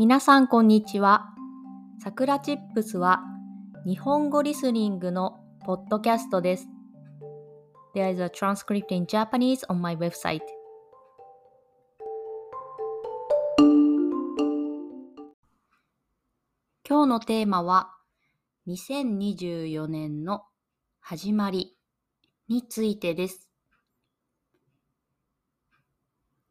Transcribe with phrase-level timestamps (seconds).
[0.00, 1.26] 皆さんこんにちは。
[2.02, 3.20] さくらチップスは
[3.84, 6.68] 日本語リスニングのポッドキャストです。
[7.94, 10.40] There is a transcript in Japanese on my website.
[16.88, 17.90] 今日のテーマは
[18.68, 20.44] 2024年の
[21.00, 21.76] 始まり
[22.48, 23.50] についてです。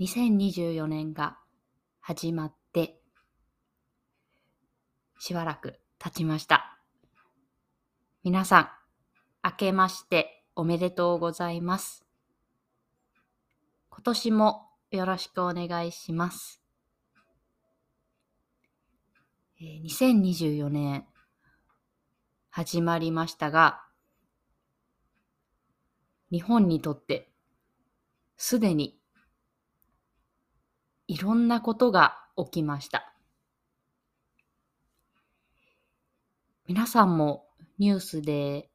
[0.00, 1.36] 2024年が
[2.00, 2.63] 始まって
[5.18, 6.78] しばらく経ちました。
[8.22, 8.68] 皆さん、
[9.44, 12.04] 明けましておめでとうございます。
[13.90, 16.60] 今年もよろしくお願いします。
[19.60, 21.06] 2024年
[22.50, 23.82] 始まりましたが、
[26.30, 27.30] 日本にとって
[28.36, 28.98] すでに
[31.06, 33.13] いろんなことが起きました。
[36.66, 37.44] 皆さんも
[37.78, 38.70] ニュースで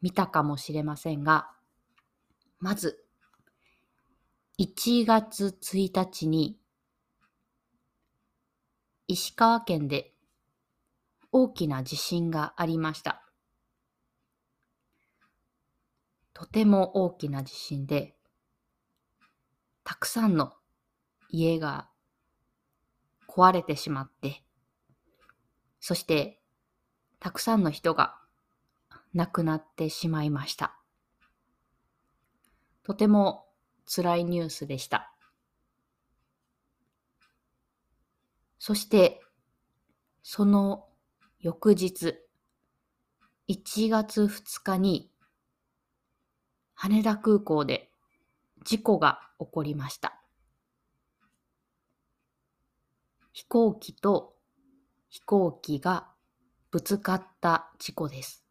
[0.00, 1.50] 見たかもしれませんが、
[2.60, 3.04] まず、
[4.60, 6.60] 1月1日に
[9.08, 10.12] 石川県で
[11.32, 13.24] 大きな地震がありました。
[16.32, 18.14] とても大きな地震で、
[19.82, 20.52] たくさんの
[21.30, 21.88] 家が
[23.28, 24.44] 壊れてしまって、
[25.80, 26.39] そして
[27.20, 28.16] たくさんの人が
[29.12, 30.74] 亡くなってしまいました。
[32.82, 33.46] とても
[33.86, 35.12] 辛いニュースでした。
[38.58, 39.20] そして、
[40.22, 40.88] その
[41.40, 42.18] 翌日、
[43.48, 45.10] 1月2日に
[46.74, 47.90] 羽田空港で
[48.64, 50.22] 事故が起こりました。
[53.32, 54.36] 飛行機と
[55.08, 56.08] 飛行機が
[56.70, 58.44] ぶつかった事故です。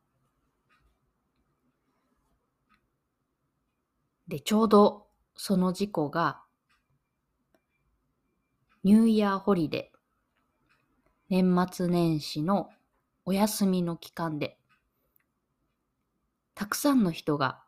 [4.28, 6.42] で、ちょうどその事故が
[8.84, 9.98] ニューイヤーホリデー、
[11.30, 12.70] 年末年始の
[13.24, 14.58] お休みの期間で、
[16.56, 17.64] たくさんの人が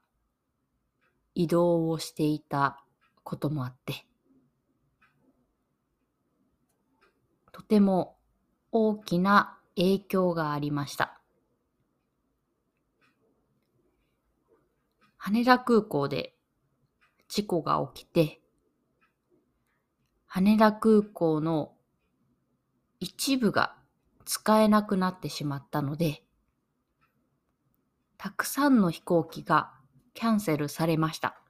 [1.34, 2.84] 移動をしていた
[3.24, 4.06] こともあって、
[7.54, 8.18] とても
[8.74, 11.20] 大きな影響がありました。
[15.18, 16.36] 羽田空港で
[17.28, 18.42] 事故が起きて、
[20.28, 21.74] 羽田空港の
[23.00, 23.76] 一部が
[24.26, 26.24] 使えなくなってしまったので、
[28.18, 29.72] たくさんの飛行機が
[30.14, 31.42] キャンセルされました。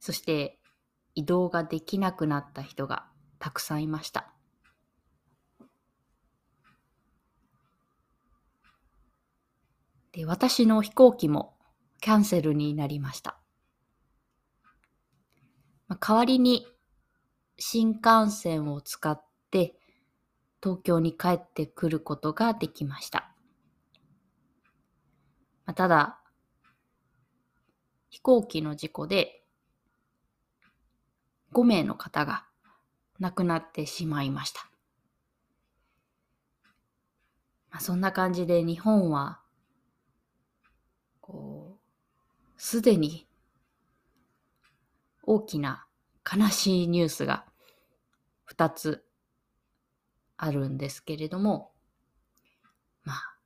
[0.00, 0.58] そして
[1.14, 3.06] 移動ができなくなった人が
[3.38, 4.33] たくさんいました。
[10.14, 11.56] で、私の飛行機も
[12.00, 13.36] キャンセルになりました。
[15.88, 16.66] まあ、代わりに
[17.58, 19.74] 新幹線を使って
[20.62, 23.34] 東京に帰ってくることができました。
[25.66, 26.20] まあ、ただ、
[28.10, 29.44] 飛行機の事故で
[31.52, 32.46] 5名の方が
[33.18, 34.68] 亡くなってしまいました。
[37.70, 39.40] まあ、そんな感じで日本は、
[41.20, 43.26] こう、すでに
[45.22, 45.86] 大きな
[46.24, 47.44] 悲しいニュースが
[48.54, 49.04] 2つ
[50.36, 51.72] あるんですけれども、
[53.04, 53.36] まあ、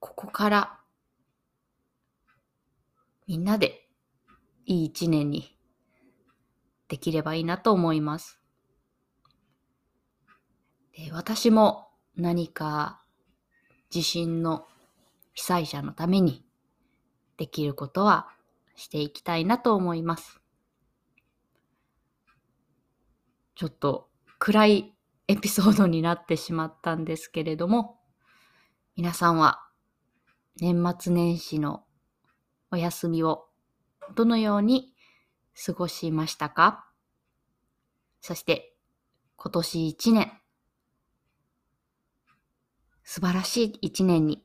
[0.00, 0.80] ここから
[3.26, 3.86] みんなで
[4.64, 5.56] いい一年に
[6.88, 8.40] できればいいなと思います。
[10.96, 13.04] で私も何か
[13.90, 14.66] 地震の
[15.34, 16.44] 被災者のために
[17.38, 18.28] できることは
[18.76, 20.40] していきたいなと思います。
[23.54, 24.94] ちょっと暗い
[25.26, 27.98] エピソードになってしまったんですけれども、
[28.96, 29.62] 皆さんは
[30.60, 31.84] 年末年始の
[32.70, 33.46] お休みを
[34.14, 34.92] どのように
[35.64, 36.84] 過ごしましたか？
[38.20, 38.74] そして
[39.36, 40.32] 今年一年、
[43.04, 44.44] 素晴らしい一年に